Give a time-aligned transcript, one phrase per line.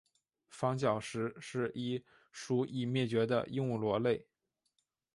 [0.49, 4.25] 房角石是一属已灭绝的鹦鹉螺类。